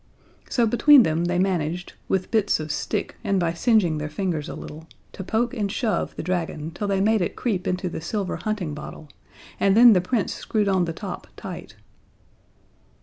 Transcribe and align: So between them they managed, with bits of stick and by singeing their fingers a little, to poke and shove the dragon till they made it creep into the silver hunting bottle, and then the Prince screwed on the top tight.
So 0.49 0.65
between 0.65 1.03
them 1.03 1.25
they 1.25 1.37
managed, 1.37 1.93
with 2.07 2.31
bits 2.31 2.59
of 2.59 2.71
stick 2.71 3.17
and 3.23 3.39
by 3.39 3.53
singeing 3.53 3.99
their 3.99 4.09
fingers 4.09 4.49
a 4.49 4.55
little, 4.55 4.87
to 5.13 5.23
poke 5.23 5.53
and 5.53 5.71
shove 5.71 6.15
the 6.15 6.23
dragon 6.23 6.71
till 6.71 6.87
they 6.87 6.99
made 6.99 7.21
it 7.21 7.35
creep 7.35 7.67
into 7.67 7.87
the 7.87 8.01
silver 8.01 8.37
hunting 8.37 8.73
bottle, 8.73 9.09
and 9.59 9.77
then 9.77 9.93
the 9.93 10.01
Prince 10.01 10.33
screwed 10.33 10.67
on 10.67 10.85
the 10.85 10.91
top 10.93 11.27
tight. 11.37 11.75